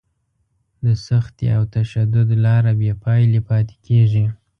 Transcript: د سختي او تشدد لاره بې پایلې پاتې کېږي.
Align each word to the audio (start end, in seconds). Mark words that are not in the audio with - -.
د 0.83 0.85
سختي 1.07 1.47
او 1.57 1.63
تشدد 1.75 2.29
لاره 2.45 2.71
بې 2.79 2.91
پایلې 3.03 3.41
پاتې 3.49 3.75
کېږي. 3.87 4.25